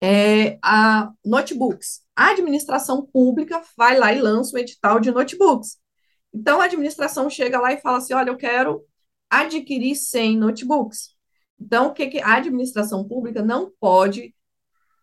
é, 0.02 0.58
a 0.62 1.12
notebooks. 1.22 2.03
A 2.16 2.30
administração 2.30 3.04
pública 3.06 3.62
vai 3.76 3.98
lá 3.98 4.12
e 4.12 4.20
lança 4.20 4.56
um 4.56 4.58
edital 4.60 5.00
de 5.00 5.10
notebooks. 5.10 5.78
Então, 6.32 6.60
a 6.60 6.64
administração 6.64 7.28
chega 7.30 7.60
lá 7.60 7.72
e 7.72 7.80
fala 7.80 7.98
assim: 7.98 8.14
olha, 8.14 8.30
eu 8.30 8.36
quero 8.36 8.84
adquirir 9.30 9.96
100 9.96 10.38
notebooks. 10.38 11.14
Então, 11.60 11.88
o 11.88 11.92
que, 11.94 12.08
que 12.08 12.20
a 12.20 12.36
administração 12.36 13.06
pública 13.06 13.42
não 13.42 13.72
pode 13.80 14.34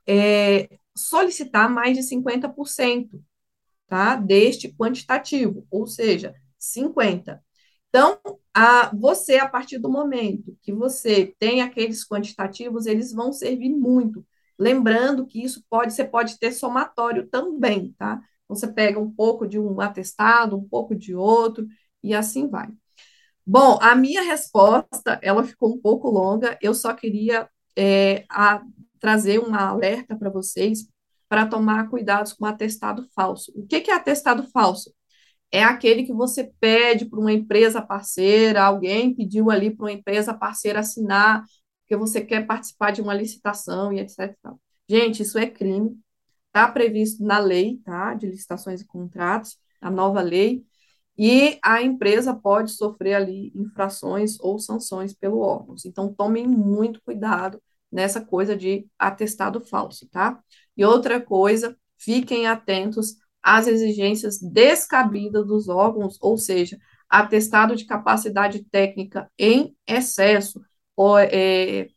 é, 0.08 0.70
solicitar 0.96 1.70
mais 1.70 1.98
de 1.98 2.04
50% 2.04 3.10
tá, 3.88 4.16
deste 4.16 4.74
quantitativo, 4.74 5.66
ou 5.70 5.88
seja, 5.88 6.34
50%. 6.60 7.40
Então, 7.90 8.18
a, 8.54 8.90
você, 8.96 9.38
a 9.38 9.50
partir 9.50 9.78
do 9.78 9.90
momento 9.90 10.58
que 10.62 10.72
você 10.72 11.36
tem 11.38 11.62
aqueles 11.62 12.08
quantitativos, 12.08 12.86
eles 12.86 13.12
vão 13.12 13.34
servir 13.34 13.70
muito. 13.70 14.26
Lembrando 14.62 15.26
que 15.26 15.44
isso 15.44 15.64
pode, 15.70 15.94
você 15.94 16.06
pode 16.06 16.38
ter 16.38 16.52
somatório 16.52 17.28
também, 17.28 17.94
tá? 17.98 18.22
Então, 18.46 18.56
você 18.56 18.68
pega 18.68 19.00
um 19.00 19.12
pouco 19.12 19.48
de 19.48 19.60
um 19.60 19.82
atestado, 19.82 20.56
um 20.56 20.68
pouco 20.68 20.96
de 20.96 21.16
outro, 21.16 21.66
e 22.04 22.14
assim 22.14 22.48
vai. 22.48 22.68
Bom, 23.46 23.80
a 23.82 23.96
minha 23.96 24.22
resposta, 24.22 25.20
ela 25.24 25.44
ficou 25.44 25.74
um 25.74 25.82
pouco 25.82 26.10
longa, 26.10 26.58
eu 26.62 26.76
só 26.76 26.94
queria 26.94 27.50
é, 27.76 28.24
a, 28.30 28.62
trazer 29.00 29.40
uma 29.40 29.62
alerta 29.70 30.16
para 30.16 30.30
vocês 30.30 30.88
para 31.28 31.48
tomar 31.48 31.90
cuidados 31.90 32.34
com 32.34 32.46
atestado 32.46 33.08
falso. 33.16 33.52
O 33.56 33.66
que, 33.66 33.82
que 33.82 33.90
é 33.90 33.96
atestado 33.96 34.44
falso? 34.52 34.94
é 35.52 35.64
aquele 35.64 36.04
que 36.04 36.14
você 36.14 36.50
pede 36.60 37.06
para 37.06 37.20
uma 37.20 37.34
empresa 37.34 37.82
parceira, 37.82 38.64
alguém 38.64 39.14
pediu 39.14 39.52
ali 39.52 39.70
para 39.70 39.86
uma 39.86 39.92
empresa 39.92 40.34
parceira 40.34 40.80
assinar, 40.80 41.44
porque 41.92 41.98
você 41.98 42.22
quer 42.22 42.48
participar 42.48 42.92
de 42.92 43.02
uma 43.02 43.14
licitação 43.14 43.92
e 43.92 44.00
etc. 44.00 44.34
Gente, 44.88 45.24
isso 45.24 45.38
é 45.38 45.46
crime, 45.46 46.00
está 46.48 46.72
previsto 46.72 47.22
na 47.22 47.38
lei 47.38 47.82
tá, 47.84 48.14
de 48.14 48.28
licitações 48.28 48.80
e 48.80 48.88
contratos, 48.88 49.58
a 49.82 49.92
nova 49.92 50.22
lei, 50.22 50.64
e 51.18 51.60
a 51.62 51.82
empresa 51.82 52.34
pode 52.34 52.72
sofrer 52.72 53.16
ali 53.16 53.52
infrações 53.54 54.40
ou 54.40 54.58
sanções 54.58 55.14
pelo 55.14 55.40
órgão. 55.40 55.76
Então, 55.86 56.14
tomem 56.14 56.48
muito 56.48 57.02
cuidado 57.04 57.62
nessa 57.92 58.24
coisa 58.24 58.56
de 58.56 58.88
atestado 58.98 59.60
falso, 59.60 60.08
tá? 60.10 60.40
E 60.78 60.86
outra 60.86 61.20
coisa, 61.20 61.76
fiquem 61.98 62.48
atentos 62.48 63.18
às 63.44 63.68
exigências 63.68 64.40
descabidas 64.40 65.46
dos 65.46 65.68
órgãos, 65.68 66.18
ou 66.22 66.38
seja, 66.38 66.80
atestado 67.10 67.76
de 67.76 67.84
capacidade 67.84 68.64
técnica 68.72 69.30
em 69.38 69.76
excesso, 69.86 70.62
ou, 71.02 71.18
é, 71.18 71.88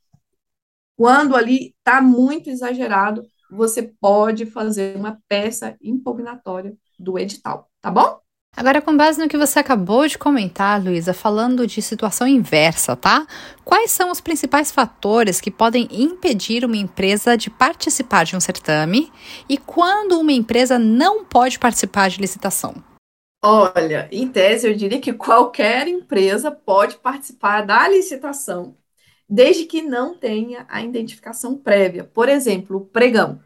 quando 0.96 1.36
ali 1.36 1.74
está 1.78 2.00
muito 2.00 2.48
exagerado, 2.48 3.22
você 3.50 3.82
pode 4.00 4.46
fazer 4.46 4.96
uma 4.96 5.18
peça 5.28 5.76
impugnatória 5.82 6.74
do 6.98 7.18
edital, 7.18 7.68
tá 7.82 7.90
bom? 7.90 8.18
Agora, 8.56 8.80
com 8.80 8.96
base 8.96 9.20
no 9.20 9.28
que 9.28 9.36
você 9.36 9.58
acabou 9.58 10.06
de 10.06 10.16
comentar, 10.16 10.82
Luísa, 10.82 11.12
falando 11.12 11.66
de 11.66 11.82
situação 11.82 12.26
inversa, 12.26 12.96
tá? 12.96 13.26
Quais 13.62 13.90
são 13.90 14.10
os 14.10 14.22
principais 14.22 14.72
fatores 14.72 15.38
que 15.38 15.50
podem 15.50 15.86
impedir 15.90 16.64
uma 16.64 16.76
empresa 16.76 17.36
de 17.36 17.50
participar 17.50 18.24
de 18.24 18.34
um 18.34 18.40
certame 18.40 19.12
e 19.46 19.58
quando 19.58 20.18
uma 20.18 20.32
empresa 20.32 20.78
não 20.78 21.26
pode 21.26 21.58
participar 21.58 22.08
de 22.08 22.20
licitação? 22.20 22.74
Olha, 23.42 24.08
em 24.10 24.26
tese, 24.26 24.66
eu 24.66 24.74
diria 24.74 24.98
que 24.98 25.12
qualquer 25.12 25.86
empresa 25.86 26.50
pode 26.50 26.96
participar 26.96 27.60
da 27.66 27.86
licitação, 27.86 28.74
desde 29.28 29.64
que 29.64 29.82
não 29.82 30.16
tenha 30.16 30.66
a 30.68 30.82
identificação 30.82 31.56
prévia. 31.56 32.04
Por 32.04 32.28
exemplo, 32.28 32.76
o 32.78 32.84
pregão. 32.86 33.40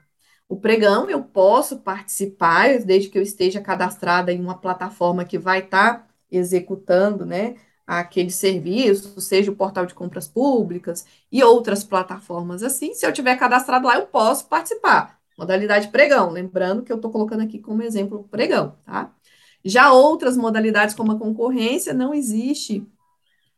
O 0.48 0.56
pregão 0.56 1.08
eu 1.10 1.22
posso 1.22 1.78
participar, 1.80 2.78
desde 2.80 3.10
que 3.10 3.18
eu 3.18 3.22
esteja 3.22 3.60
cadastrada 3.60 4.32
em 4.32 4.40
uma 4.40 4.58
plataforma 4.58 5.24
que 5.24 5.38
vai 5.38 5.60
estar 5.60 5.98
tá 5.98 6.08
executando, 6.30 7.24
né, 7.26 7.56
aquele 7.86 8.30
serviço, 8.30 9.20
seja 9.20 9.50
o 9.50 9.56
portal 9.56 9.86
de 9.86 9.94
compras 9.94 10.28
públicas 10.28 11.06
e 11.32 11.42
outras 11.42 11.84
plataformas 11.84 12.62
assim. 12.62 12.94
Se 12.94 13.06
eu 13.06 13.12
tiver 13.12 13.36
cadastrado 13.36 13.86
lá, 13.86 13.96
eu 13.96 14.06
posso 14.06 14.46
participar. 14.46 15.18
Modalidade 15.38 15.88
pregão, 15.88 16.30
lembrando 16.30 16.82
que 16.82 16.92
eu 16.92 16.96
estou 16.96 17.10
colocando 17.10 17.42
aqui 17.42 17.58
como 17.58 17.82
exemplo 17.82 18.26
pregão, 18.30 18.76
tá? 18.84 19.12
Já 19.64 19.92
outras 19.92 20.36
modalidades, 20.36 20.94
como 20.94 21.12
a 21.12 21.18
concorrência, 21.18 21.94
não 21.94 22.14
existe 22.14 22.86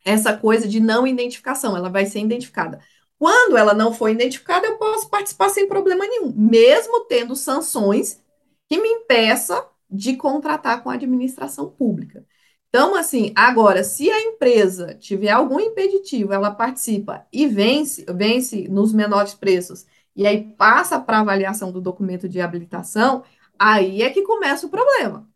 essa 0.05 0.37
coisa 0.37 0.67
de 0.67 0.81
não 0.81 1.07
identificação, 1.07 1.77
ela 1.77 1.89
vai 1.89 2.07
ser 2.07 2.21
identificada. 2.21 2.81
Quando 3.19 3.57
ela 3.57 3.75
não 3.75 3.93
for 3.93 4.09
identificada, 4.09 4.67
eu 4.67 4.79
posso 4.79 5.09
participar 5.11 5.51
sem 5.51 5.69
problema 5.69 6.07
nenhum, 6.07 6.33
mesmo 6.35 7.05
tendo 7.05 7.37
sanções 7.37 8.21
que 8.69 8.81
me 8.81 8.89
impeça 8.89 9.67
de 9.91 10.17
contratar 10.17 10.83
com 10.83 10.91
a 10.91 10.95
administração 10.95 11.69
pública. 11.69 12.25
Então, 12.69 12.95
assim, 12.95 13.33
agora, 13.35 13.83
se 13.83 14.09
a 14.11 14.21
empresa 14.23 14.95
tiver 14.95 15.31
algum 15.31 15.59
impeditivo, 15.59 16.33
ela 16.33 16.53
participa 16.53 17.27
e 17.33 17.47
vence, 17.47 18.07
vence 18.15 18.69
nos 18.69 18.93
menores 18.93 19.35
preços, 19.35 19.85
e 20.15 20.27
aí 20.27 20.55
passa 20.57 20.99
para 21.01 21.21
avaliação 21.21 21.73
do 21.73 21.81
documento 21.81 22.29
de 22.29 22.41
habilitação, 22.41 23.25
aí 23.59 24.03
é 24.03 24.11
que 24.11 24.23
começa 24.23 24.67
o 24.67 24.71
problema. 24.71 25.29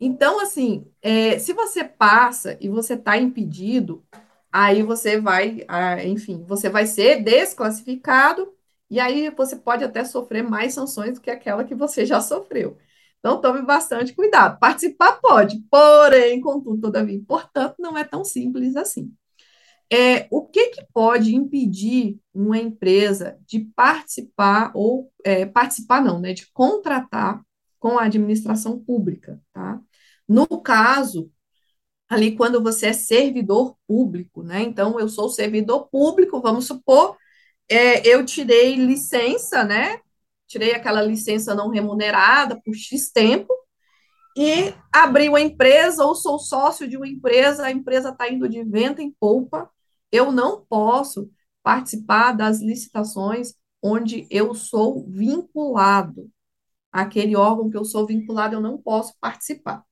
Então, 0.00 0.40
assim, 0.40 0.86
é, 1.00 1.38
se 1.38 1.52
você 1.52 1.82
passa 1.84 2.58
e 2.60 2.68
você 2.68 2.94
está 2.94 3.16
impedido, 3.16 4.04
aí 4.52 4.82
você 4.82 5.20
vai, 5.20 5.64
ah, 5.68 6.04
enfim, 6.04 6.44
você 6.46 6.68
vai 6.68 6.86
ser 6.86 7.22
desclassificado 7.22 8.52
e 8.90 9.00
aí 9.00 9.30
você 9.30 9.56
pode 9.56 9.84
até 9.84 10.04
sofrer 10.04 10.42
mais 10.42 10.74
sanções 10.74 11.14
do 11.14 11.20
que 11.20 11.30
aquela 11.30 11.64
que 11.64 11.74
você 11.74 12.04
já 12.06 12.20
sofreu. 12.20 12.76
Então, 13.18 13.40
tome 13.40 13.62
bastante 13.62 14.14
cuidado. 14.14 14.58
Participar 14.60 15.14
pode, 15.20 15.58
porém, 15.70 16.40
contudo, 16.40 16.80
todavia, 16.82 17.20
portanto, 17.26 17.76
não 17.78 17.96
é 17.98 18.04
tão 18.04 18.24
simples 18.24 18.76
assim. 18.76 19.12
É, 19.92 20.26
o 20.30 20.46
que, 20.46 20.70
que 20.70 20.86
pode 20.92 21.34
impedir 21.34 22.18
uma 22.34 22.58
empresa 22.58 23.38
de 23.46 23.60
participar, 23.76 24.72
ou 24.74 25.10
é, 25.24 25.46
participar 25.46 26.02
não, 26.02 26.20
né, 26.20 26.32
de 26.32 26.50
contratar 26.52 27.40
com 27.78 27.98
a 27.98 28.04
administração 28.04 28.78
pública, 28.78 29.40
tá? 29.52 29.80
No 30.28 30.46
caso 30.60 31.30
ali 32.08 32.36
quando 32.36 32.62
você 32.62 32.88
é 32.88 32.92
servidor 32.92 33.76
público, 33.86 34.42
né? 34.42 34.62
Então, 34.62 34.98
eu 35.00 35.08
sou 35.08 35.28
servidor 35.28 35.88
público, 35.88 36.40
vamos 36.40 36.66
supor, 36.66 37.16
é, 37.68 38.06
eu 38.06 38.24
tirei 38.24 38.76
licença, 38.76 39.64
né? 39.64 40.00
Tirei 40.46 40.72
aquela 40.74 41.02
licença 41.02 41.54
não 41.54 41.70
remunerada 41.70 42.60
por 42.64 42.74
X 42.74 43.10
tempo 43.10 43.52
e 44.36 44.72
abri 44.92 45.28
uma 45.28 45.40
empresa 45.40 46.04
ou 46.04 46.14
sou 46.14 46.38
sócio 46.38 46.88
de 46.88 46.96
uma 46.96 47.08
empresa, 47.08 47.64
a 47.64 47.72
empresa 47.72 48.10
está 48.10 48.28
indo 48.30 48.48
de 48.48 48.62
vento 48.64 49.00
em 49.00 49.10
polpa, 49.18 49.68
eu 50.12 50.30
não 50.30 50.64
posso 50.64 51.30
participar 51.62 52.32
das 52.32 52.60
licitações 52.60 53.54
onde 53.82 54.26
eu 54.30 54.54
sou 54.54 55.04
vinculado. 55.08 56.30
Aquele 56.92 57.36
órgão 57.36 57.70
que 57.70 57.76
eu 57.76 57.84
sou 57.84 58.06
vinculado, 58.06 58.54
eu 58.54 58.60
não 58.60 58.78
posso 58.78 59.14
participar. 59.20 59.84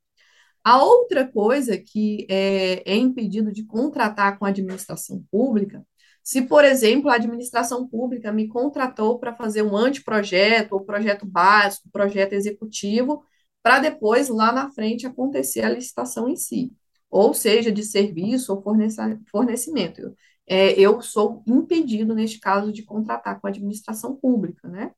A 0.64 0.82
outra 0.82 1.28
coisa 1.28 1.76
que 1.78 2.26
é, 2.30 2.82
é 2.90 2.96
impedido 2.96 3.52
de 3.52 3.64
contratar 3.64 4.38
com 4.38 4.46
a 4.46 4.48
administração 4.48 5.22
pública, 5.30 5.86
se, 6.22 6.42
por 6.42 6.64
exemplo, 6.64 7.10
a 7.10 7.16
administração 7.16 7.86
pública 7.86 8.32
me 8.32 8.48
contratou 8.48 9.18
para 9.18 9.34
fazer 9.36 9.62
um 9.62 9.76
anteprojeto, 9.76 10.74
ou 10.74 10.84
projeto 10.84 11.26
básico, 11.26 11.90
projeto 11.90 12.32
executivo, 12.32 13.22
para 13.62 13.78
depois, 13.78 14.28
lá 14.28 14.52
na 14.52 14.70
frente, 14.70 15.06
acontecer 15.06 15.62
a 15.62 15.70
licitação 15.70 16.28
em 16.28 16.36
si, 16.36 16.72
ou 17.10 17.34
seja, 17.34 17.70
de 17.70 17.82
serviço 17.82 18.52
ou 18.54 18.62
fornecimento. 19.30 20.16
É, 20.46 20.72
eu 20.80 21.00
sou 21.02 21.42
impedido, 21.46 22.14
neste 22.14 22.40
caso, 22.40 22.72
de 22.72 22.82
contratar 22.84 23.40
com 23.40 23.46
a 23.46 23.50
administração 23.50 24.16
pública, 24.16 24.68
né? 24.68 24.92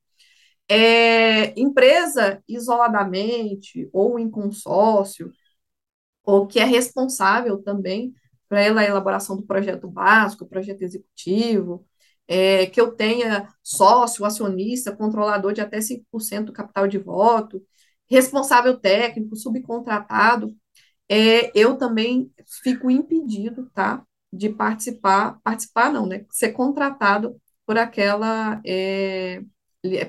É, 0.68 1.58
empresa 1.58 2.42
isoladamente 2.48 3.88
ou 3.92 4.18
em 4.18 4.28
consórcio, 4.28 5.32
ou 6.26 6.46
que 6.46 6.58
é 6.60 6.64
responsável 6.64 7.62
também 7.62 8.14
pela 8.48 8.84
elaboração 8.84 9.36
do 9.36 9.46
projeto 9.46 9.88
básico, 9.88 10.46
projeto 10.46 10.82
executivo, 10.82 11.86
é, 12.28 12.66
que 12.66 12.80
eu 12.80 12.92
tenha 12.92 13.48
sócio, 13.62 14.24
acionista, 14.24 14.94
controlador 14.96 15.52
de 15.52 15.60
até 15.60 15.80
5% 15.80 16.46
do 16.46 16.52
capital 16.52 16.88
de 16.88 16.98
voto, 16.98 17.62
responsável 18.08 18.78
técnico, 18.78 19.36
subcontratado, 19.36 20.54
é, 21.08 21.50
eu 21.58 21.76
também 21.76 22.30
fico 22.62 22.90
impedido, 22.90 23.70
tá, 23.74 24.04
de 24.32 24.48
participar, 24.50 25.38
participar 25.42 25.92
não, 25.92 26.06
né, 26.06 26.24
ser 26.30 26.52
contratado 26.52 27.36
por 27.64 27.78
aquela, 27.78 28.60
é, 28.64 29.42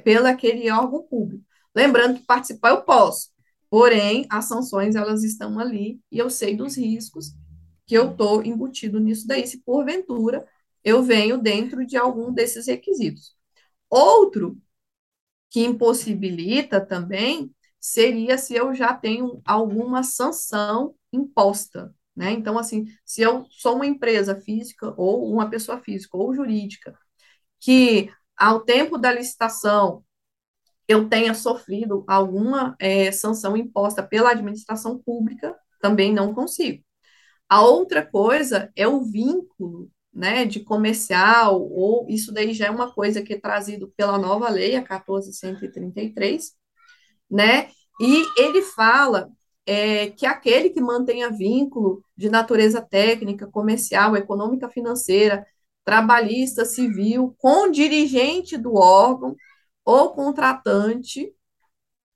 pelo 0.04 0.28
aquele 0.28 0.70
órgão 0.72 1.04
público. 1.04 1.44
Lembrando 1.76 2.20
que 2.20 2.26
participar 2.26 2.70
eu 2.72 2.82
posso, 2.84 3.30
porém, 3.70 4.26
as 4.30 4.46
sanções, 4.46 4.96
elas 4.96 5.24
estão 5.24 5.60
ali, 5.60 6.02
e 6.12 6.18
eu 6.20 6.30
sei 6.30 6.56
dos 6.56 6.78
riscos 6.78 7.34
que 7.86 7.96
eu 7.96 8.12
estou 8.12 8.44
embutido 8.44 9.00
nisso 9.00 9.28
daí, 9.28 9.48
se 9.48 9.62
porventura 9.64 10.46
eu 10.84 11.04
venho 11.04 11.38
dentro 11.38 11.86
de 11.86 11.98
algum 11.98 12.32
desses 12.32 12.68
requisitos. 12.68 13.36
Outro 13.90 14.58
que 15.50 15.62
impossibilita 15.64 16.82
também 16.86 17.54
seria 17.80 18.38
se 18.38 18.54
eu 18.56 18.74
já 18.74 18.94
tenho 18.94 19.42
alguma 19.46 20.04
sanção 20.04 20.96
imposta, 21.12 21.94
né? 22.16 22.32
Então, 22.32 22.58
assim, 22.58 22.86
se 23.06 23.22
eu 23.22 23.46
sou 23.50 23.76
uma 23.76 23.86
empresa 23.86 24.36
física 24.42 24.94
ou 24.98 25.32
uma 25.32 25.50
pessoa 25.50 25.80
física 25.80 26.18
ou 26.18 26.34
jurídica 26.34 26.98
que 27.60 28.12
ao 28.38 28.62
tempo 28.62 28.98
da 28.98 29.12
licitação 29.14 30.04
eu 30.88 31.10
tenha 31.10 31.34
sofrido 31.34 32.04
alguma 32.08 32.76
é, 32.80 33.12
sanção 33.12 33.58
imposta 33.58 34.02
pela 34.02 34.32
administração 34.32 34.98
pública, 34.98 35.56
também 35.82 36.14
não 36.14 36.34
consigo. 36.34 36.84
A 37.50 37.62
outra 37.62 38.06
coisa 38.06 38.72
é 38.76 38.88
o 38.88 39.04
vínculo 39.04 39.90
né, 40.14 40.46
de 40.46 40.62
comercial, 40.62 41.62
ou 41.62 42.08
isso 42.10 42.34
daí 42.34 42.54
já 42.54 42.68
é 42.68 42.72
uma 42.72 42.92
coisa 42.92 43.22
que 43.22 43.34
é 43.34 43.40
trazido 43.40 43.94
pela 43.96 44.18
nova 44.18 44.50
lei, 44.50 44.76
a 44.76 44.82
1433, 44.82 46.54
né, 47.30 47.70
e 48.00 48.26
ele 48.38 48.62
fala 48.62 49.30
é, 49.66 50.10
que 50.12 50.26
aquele 50.26 50.70
que 50.70 50.82
mantenha 50.82 51.30
vínculo 51.30 52.02
de 52.16 52.30
natureza 52.30 52.82
técnica, 52.82 53.48
comercial, 53.48 54.16
econômica, 54.16 54.70
financeira, 54.70 55.46
trabalhista, 55.84 56.66
civil, 56.66 57.36
com 57.38 57.70
dirigente 57.70 58.58
do 58.58 58.76
órgão 58.76 59.36
ou 59.88 60.10
contratante 60.14 61.34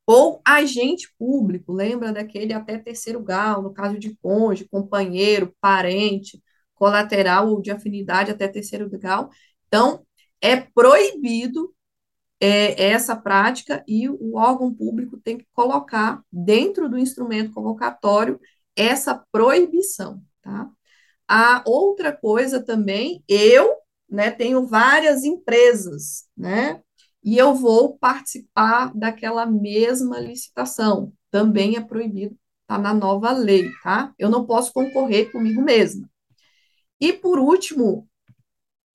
ou 0.06 0.42
agente 0.46 1.08
público, 1.18 1.72
lembra 1.72 2.12
daquele 2.12 2.52
até 2.54 2.78
terceiro 2.78 3.22
grau, 3.24 3.62
no 3.62 3.74
caso 3.74 3.98
de 3.98 4.14
cônjuge, 4.18 4.68
companheiro, 4.68 5.56
parente, 5.62 6.44
colateral 6.76 7.48
ou 7.50 7.62
de 7.62 7.72
afinidade 7.72 8.30
até 8.30 8.48
terceiro 8.50 8.90
grau. 8.90 9.30
Então, 9.68 10.06
é 10.42 10.58
proibido 10.58 11.74
é, 12.42 12.90
essa 12.90 13.16
prática 13.16 13.82
e 13.88 14.10
o 14.10 14.36
órgão 14.36 14.74
público 14.74 15.18
tem 15.18 15.38
que 15.38 15.48
colocar 15.54 16.22
dentro 16.30 16.90
do 16.90 16.98
instrumento 16.98 17.54
convocatório 17.54 18.38
essa 18.76 19.24
proibição, 19.32 20.22
tá? 20.42 20.70
A 21.26 21.64
outra 21.66 22.12
coisa 22.12 22.62
também, 22.62 23.24
eu, 23.30 23.76
né, 24.10 24.30
tenho 24.30 24.68
várias 24.68 25.24
empresas, 25.24 26.26
né, 26.36 26.82
e 27.24 27.38
eu 27.38 27.54
vou 27.54 27.98
participar 27.98 28.92
daquela 28.96 29.46
mesma 29.46 30.20
licitação. 30.20 31.14
Também 31.30 31.76
é 31.76 31.82
proibido, 31.82 32.38
tá 32.68 32.78
na 32.78 32.94
nova 32.94 33.32
lei, 33.32 33.72
tá? 33.84 34.14
Eu 34.18 34.30
não 34.30 34.46
posso 34.46 34.74
concorrer 34.74 35.32
comigo 35.32 35.62
mesma. 35.62 36.10
E 37.00 37.14
por 37.14 37.40
último, 37.40 38.08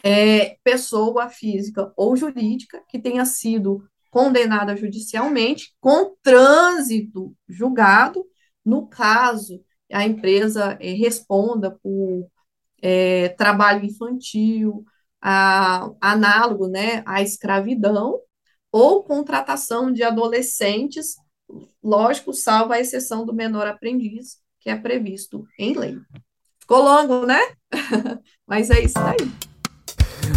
é, 0.02 0.56
pessoa 0.62 1.28
física 1.28 1.92
ou 1.97 2.16
jurídica 2.16 2.83
que 2.88 2.99
tenha 2.99 3.25
sido 3.25 3.89
condenada 4.10 4.76
judicialmente 4.76 5.75
com 5.80 6.17
trânsito 6.23 7.34
julgado, 7.49 8.25
no 8.65 8.86
caso 8.86 9.62
a 9.93 10.04
empresa 10.04 10.76
é, 10.80 10.93
responda 10.93 11.71
por 11.71 12.28
é, 12.82 13.30
trabalho 13.30 13.84
infantil, 13.84 14.84
a, 15.28 15.91
análogo 16.00 16.69
né, 16.69 17.02
à 17.04 17.21
escravidão, 17.21 18.21
ou 18.71 19.02
contratação 19.02 19.93
de 19.93 20.04
adolescentes, 20.04 21.17
lógico, 21.82 22.32
salvo 22.32 22.73
a 22.73 22.78
exceção 22.78 23.26
do 23.26 23.34
menor 23.34 23.67
aprendiz, 23.67 24.36
que 24.60 24.71
é 24.71 24.76
previsto 24.76 25.45
em 25.58 25.76
lei. 25.76 25.97
Ficou 26.60 26.80
longo, 26.80 27.26
né? 27.26 27.41
Mas 28.47 28.71
é 28.71 28.80
isso 28.84 28.99
aí. 29.00 29.17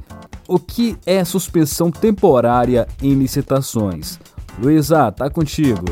o 0.47 0.59
que 0.59 0.97
é 1.05 1.23
suspensão 1.25 1.91
temporária 1.91 2.87
em 3.01 3.13
licitações? 3.13 4.19
Luísa, 4.59 5.11
tá 5.11 5.29
contigo. 5.29 5.85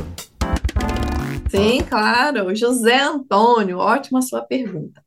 Sim, 1.50 1.82
claro. 1.82 2.56
José 2.56 3.02
Antônio, 3.02 3.78
ótima 3.78 4.22
sua 4.22 4.42
pergunta. 4.42 5.02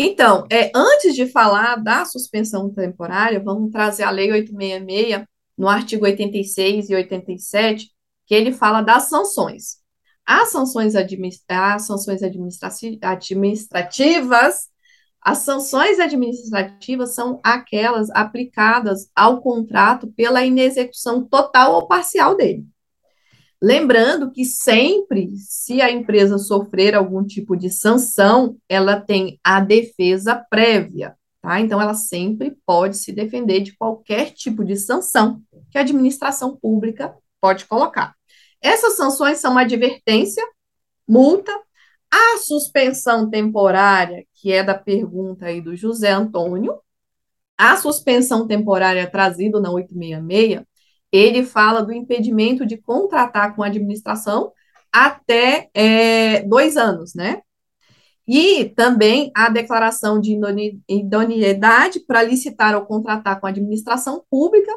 Então, 0.00 0.46
é, 0.48 0.70
antes 0.72 1.16
de 1.16 1.26
falar 1.26 1.74
da 1.74 2.04
suspensão 2.04 2.72
temporária, 2.72 3.42
vamos 3.42 3.72
trazer 3.72 4.04
a 4.04 4.10
Lei 4.10 4.30
866, 4.30 5.26
no 5.56 5.68
artigo 5.68 6.04
86 6.04 6.88
e 6.88 6.94
87, 6.94 7.90
que 8.24 8.32
ele 8.32 8.52
fala 8.52 8.80
das 8.80 9.08
sanções. 9.08 9.78
As 10.24 10.50
sanções, 10.50 10.94
as 10.94 11.82
sanções 11.82 12.22
administrativas, 12.22 14.68
as 15.20 15.38
sanções 15.38 15.98
administrativas 15.98 17.16
são 17.16 17.40
aquelas 17.42 18.08
aplicadas 18.10 19.10
ao 19.16 19.40
contrato 19.40 20.06
pela 20.12 20.44
inexecução 20.44 21.26
total 21.26 21.74
ou 21.74 21.88
parcial 21.88 22.36
dele. 22.36 22.64
Lembrando 23.60 24.30
que 24.30 24.44
sempre, 24.44 25.36
se 25.36 25.82
a 25.82 25.90
empresa 25.90 26.38
sofrer 26.38 26.94
algum 26.94 27.24
tipo 27.24 27.56
de 27.56 27.70
sanção, 27.70 28.56
ela 28.68 29.00
tem 29.00 29.40
a 29.42 29.58
defesa 29.60 30.36
prévia, 30.48 31.16
tá? 31.42 31.60
Então, 31.60 31.80
ela 31.80 31.94
sempre 31.94 32.56
pode 32.64 32.96
se 32.96 33.10
defender 33.12 33.60
de 33.60 33.76
qualquer 33.76 34.30
tipo 34.30 34.64
de 34.64 34.76
sanção 34.76 35.42
que 35.70 35.78
a 35.78 35.80
administração 35.80 36.56
pública 36.56 37.16
pode 37.40 37.64
colocar. 37.66 38.14
Essas 38.62 38.96
sanções 38.96 39.38
são 39.38 39.58
advertência, 39.58 40.44
multa, 41.06 41.52
a 42.10 42.38
suspensão 42.38 43.28
temporária, 43.28 44.24
que 44.34 44.52
é 44.52 44.62
da 44.62 44.74
pergunta 44.74 45.46
aí 45.46 45.60
do 45.60 45.76
José 45.76 46.12
Antônio, 46.12 46.78
a 47.56 47.76
suspensão 47.76 48.46
temporária 48.46 49.10
trazida 49.10 49.60
na 49.60 49.70
866 49.70 50.64
ele 51.12 51.42
fala 51.42 51.82
do 51.82 51.92
impedimento 51.92 52.66
de 52.66 52.76
contratar 52.76 53.54
com 53.54 53.62
a 53.62 53.66
administração 53.66 54.52
até 54.92 55.68
é, 55.74 56.42
dois 56.42 56.76
anos, 56.76 57.14
né? 57.14 57.42
E 58.26 58.66
também 58.76 59.30
a 59.34 59.48
declaração 59.48 60.20
de 60.20 60.38
idoneidade 60.88 62.00
para 62.00 62.22
licitar 62.22 62.74
ou 62.74 62.84
contratar 62.84 63.40
com 63.40 63.46
a 63.46 63.50
administração 63.50 64.22
pública. 64.30 64.70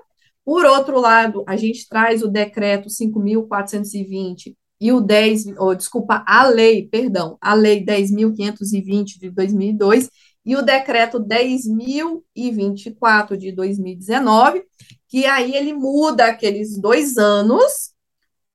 Por 0.46 0.66
outro 0.66 1.00
lado, 1.00 1.44
a 1.46 1.58
gente 1.58 1.88
traz 1.88 2.24
o 2.24 2.30
decreto 2.30 2.90
5.420 2.90 4.56
e 4.80 4.92
o 4.92 5.00
10, 5.00 5.58
ou, 5.60 5.76
desculpa, 5.76 6.24
a 6.26 6.48
lei, 6.48 6.88
perdão, 6.88 7.38
a 7.40 7.54
lei 7.54 7.86
10.520 7.86 9.20
de 9.20 9.30
2002 9.30 10.10
e 10.46 10.56
o 10.56 10.62
decreto 10.62 11.20
10.024 11.20 13.38
de 13.38 13.52
2019, 13.52 14.64
que 15.08 15.26
aí 15.26 15.56
ele 15.56 15.74
muda 15.74 16.26
aqueles 16.26 16.80
dois 16.80 17.18
anos 17.18 17.94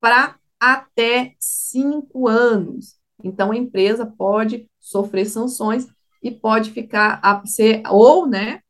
para 0.00 0.36
até 0.58 1.34
cinco 1.38 2.26
anos. 2.26 2.96
Então, 3.22 3.52
a 3.52 3.56
empresa 3.56 4.06
pode 4.06 4.68
sofrer 4.80 5.26
sanções 5.26 5.86
e 6.22 6.30
pode 6.30 6.70
ficar 6.70 7.20
a 7.22 7.44
ser, 7.46 7.82
ou, 7.88 8.26
né, 8.26 8.60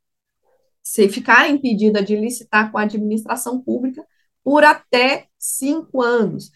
se 0.83 1.09
ficar 1.09 1.51
impedida 1.51 2.03
de 2.03 2.17
licitar 2.17 2.71
com 2.71 2.79
a 2.79 2.83
administração 2.83 3.61
pública 3.61 4.05
por 4.45 4.63
até 4.63 5.27
cinco 5.39 6.03
anos. 6.03 6.51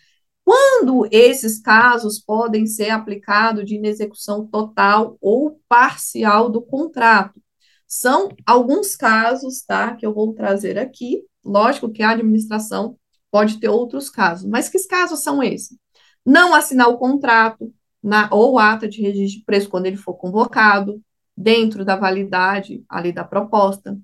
Quando 0.50 1.06
esses 1.12 1.60
casos 1.60 2.18
podem 2.18 2.66
ser 2.66 2.90
aplicados 2.90 3.64
de 3.64 3.76
inexecução 3.76 4.44
total 4.44 5.16
ou 5.20 5.60
parcial 5.68 6.50
do 6.50 6.60
contrato? 6.60 7.40
São 7.86 8.30
alguns 8.44 8.96
casos, 8.96 9.62
tá, 9.62 9.94
que 9.94 10.04
eu 10.04 10.12
vou 10.12 10.34
trazer 10.34 10.76
aqui. 10.76 11.22
Lógico 11.44 11.88
que 11.88 12.02
a 12.02 12.10
administração 12.10 12.98
pode 13.30 13.60
ter 13.60 13.68
outros 13.68 14.10
casos, 14.10 14.44
mas 14.50 14.68
que 14.68 14.84
casos 14.88 15.22
são 15.22 15.40
esses? 15.40 15.78
Não 16.26 16.52
assinar 16.52 16.88
o 16.88 16.98
contrato 16.98 17.72
na, 18.02 18.28
ou 18.32 18.58
ata 18.58 18.88
de 18.88 19.00
registro 19.00 19.38
de 19.38 19.44
preço 19.44 19.68
quando 19.68 19.86
ele 19.86 19.96
for 19.96 20.14
convocado, 20.14 21.00
dentro 21.36 21.84
da 21.84 21.94
validade 21.94 22.84
ali 22.88 23.12
da 23.12 23.22
proposta, 23.22 23.96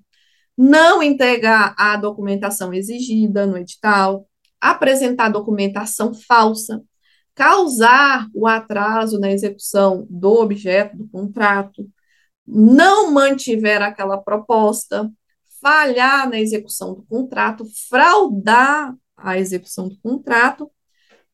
não 0.57 1.03
entregar 1.03 1.75
a 1.77 1.97
documentação 1.97 2.73
exigida 2.73 3.45
no 3.45 3.57
edital, 3.57 4.25
apresentar 4.59 5.29
documentação 5.29 6.13
falsa, 6.13 6.83
causar 7.35 8.27
o 8.33 8.47
atraso 8.47 9.19
na 9.19 9.31
execução 9.31 10.07
do 10.09 10.33
objeto 10.33 10.97
do 10.97 11.07
contrato, 11.07 11.87
não 12.45 13.11
mantiver 13.11 13.81
aquela 13.81 14.17
proposta, 14.17 15.11
falhar 15.61 16.29
na 16.29 16.39
execução 16.39 16.93
do 16.93 17.03
contrato, 17.03 17.65
fraudar 17.89 18.95
a 19.15 19.37
execução 19.37 19.89
do 19.89 19.97
contrato, 19.99 20.71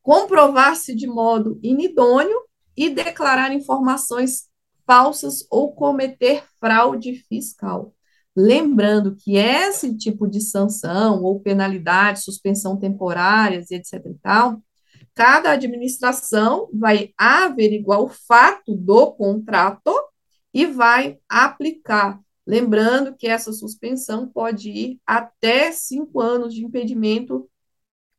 comprovar-se 0.02 0.94
de 0.94 1.06
modo 1.06 1.58
inidôneo 1.62 2.38
e 2.76 2.90
declarar 2.90 3.52
informações 3.52 4.48
falsas 4.86 5.46
ou 5.50 5.72
cometer 5.72 6.44
fraude 6.60 7.14
fiscal. 7.28 7.94
Lembrando 8.36 9.14
que 9.14 9.36
esse 9.36 9.96
tipo 9.96 10.26
de 10.26 10.40
sanção 10.40 11.22
ou 11.22 11.40
penalidade, 11.40 12.22
suspensão 12.22 12.76
temporárias 12.76 13.70
e 13.70 13.76
etc 13.76 14.04
e 14.06 14.14
tal, 14.14 14.60
cada 15.14 15.52
administração 15.52 16.68
vai 16.72 17.12
averiguar 17.16 18.00
o 18.00 18.08
fato 18.08 18.74
do 18.74 19.12
contrato 19.12 19.92
e 20.52 20.66
vai 20.66 21.18
aplicar. 21.28 22.20
Lembrando 22.46 23.16
que 23.16 23.26
essa 23.26 23.52
suspensão 23.52 24.28
pode 24.28 24.68
ir 24.68 25.00
até 25.06 25.72
cinco 25.72 26.20
anos 26.20 26.52
de 26.54 26.64
impedimento 26.64 27.48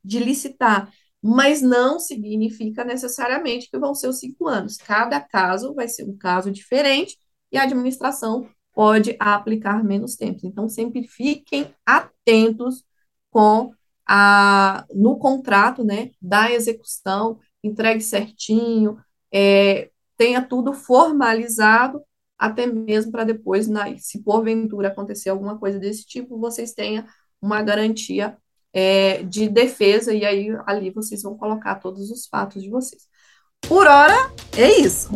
de 0.04 0.20
licitar, 0.20 0.92
mas 1.22 1.62
não 1.62 2.00
significa 2.00 2.84
necessariamente 2.84 3.70
que 3.70 3.78
vão 3.78 3.94
ser 3.94 4.08
os 4.08 4.20
cinco 4.20 4.48
anos. 4.48 4.78
Cada 4.78 5.20
caso 5.20 5.74
vai 5.74 5.88
ser 5.88 6.04
um 6.04 6.18
caso 6.18 6.52
diferente 6.52 7.18
e 7.52 7.58
a 7.58 7.64
administração 7.64 8.48
pode 8.76 9.16
aplicar 9.20 9.84
menos 9.84 10.16
tempo. 10.16 10.42
Então, 10.44 10.68
sempre 10.68 11.08
fiquem 11.08 11.74
atentos 11.86 12.84
com 13.32 13.74
a, 14.06 14.86
no 14.94 15.18
contrato, 15.18 15.84
né, 15.84 16.12
da 16.22 16.52
execução, 16.52 17.40
entregue 17.64 18.02
certinho, 18.02 18.98
é, 19.34 19.90
tenha 20.18 20.42
tudo 20.42 20.74
formalizado, 20.74 22.04
até 22.38 22.68
mesmo 22.68 23.12
para 23.12 23.24
depois, 23.24 23.68
na, 23.68 23.98
se 23.98 24.22
porventura 24.22 24.90
acontecer 24.90 25.30
alguma 25.30 25.58
coisa 25.58 25.80
desse 25.80 26.06
tipo, 26.06 26.38
vocês 26.38 26.74
tenham 26.74 27.06
uma 27.42 27.62
garantia 27.64 28.38
é, 28.74 29.24
de 29.24 29.48
defesa, 29.50 30.14
e 30.14 30.26
aí 30.26 30.50
ali 30.66 30.92
vocês 30.92 31.24
vão 31.24 31.38
colocar 31.38 31.76
todos 31.76 32.12
os 32.12 32.28
fatos 32.28 32.62
de 32.62 32.70
vocês. 32.70 33.08
Por 33.68 33.88
hora, 33.88 34.30
é 34.56 34.80
isso. 34.80 35.10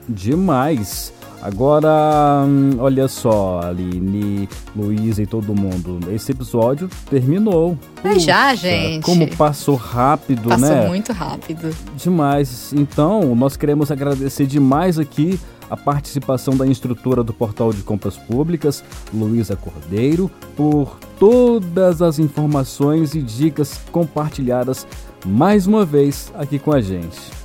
Demais. 0.09 1.13
Agora, 1.44 2.42
hum, 2.46 2.76
olha 2.78 3.07
só, 3.07 3.61
Aline, 3.61 4.48
Luísa 4.74 5.22
e 5.22 5.26
todo 5.26 5.54
mundo. 5.54 6.00
Esse 6.11 6.33
episódio 6.33 6.88
terminou. 7.11 7.76
É 8.02 8.18
já, 8.18 8.54
gente. 8.54 9.04
Como 9.04 9.28
passou 9.37 9.76
rápido, 9.76 10.48
passou 10.48 10.66
né? 10.66 10.74
Passou 10.74 10.88
muito 10.88 11.12
rápido. 11.12 11.76
Demais. 11.96 12.72
Então, 12.72 13.35
nós 13.35 13.59
queremos 13.59 13.90
agradecer 13.90 14.46
demais 14.46 14.98
aqui 14.98 15.38
a 15.68 15.76
participação 15.76 16.57
da 16.57 16.66
instrutora 16.66 17.22
do 17.22 17.35
Portal 17.35 17.74
de 17.74 17.83
Compras 17.83 18.16
Públicas, 18.16 18.83
Luísa 19.12 19.54
Cordeiro, 19.54 20.30
por 20.57 20.98
todas 21.18 22.00
as 22.00 22.18
informações 22.18 23.14
e 23.14 23.20
dicas 23.20 23.83
compartilhadas 23.92 24.87
mais 25.26 25.66
uma 25.66 25.85
vez 25.85 26.33
aqui 26.38 26.59
com 26.59 26.72
a 26.72 26.80
gente. 26.80 27.43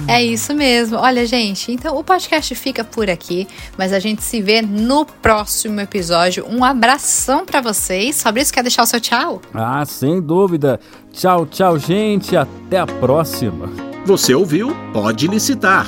É 0.08 0.24
isso 0.24 0.54
mesmo. 0.54 0.98
Olha, 0.98 1.26
gente, 1.26 1.72
então 1.72 1.98
o 1.98 2.04
podcast 2.04 2.54
fica 2.56 2.84
por 2.84 3.10
aqui, 3.10 3.48
mas 3.78 3.94
a 3.94 4.00
gente 4.00 4.24
se 4.24 4.42
vê 4.42 4.62
no 4.62 5.06
próximo 5.06 5.80
episódio. 5.80 6.46
Um 6.50 6.64
abração 6.64 7.46
para 7.46 7.62
vocês. 7.62 8.22
Fabrício, 8.22 8.54
quer 8.54 8.62
deixar 8.62 8.84
o 8.84 8.88
seu 8.88 9.00
tchau? 9.00 9.42
Ah, 9.54 9.84
sem 9.86 10.22
dúvida. 10.22 10.80
Tchau, 11.12 11.46
tchau, 11.46 11.78
gente. 11.80 12.36
Até 12.36 12.80
a 12.80 12.86
próxima. 12.86 13.70
Você 14.06 14.34
ouviu 14.34 14.76
Pode 14.94 15.28
Licitar, 15.28 15.86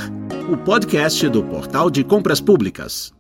o 0.52 0.58
podcast 0.58 1.28
do 1.30 1.44
Portal 1.44 1.90
de 1.90 2.04
Compras 2.04 2.42
Públicas. 2.42 3.19